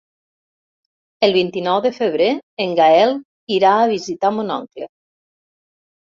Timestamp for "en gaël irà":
2.65-3.75